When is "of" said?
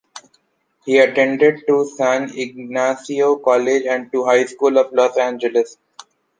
4.79-4.91